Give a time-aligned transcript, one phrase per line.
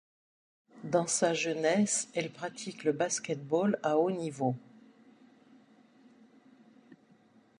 [0.83, 4.55] Dans sa jeunesse, elle pratique le basket-ball à haut niveau.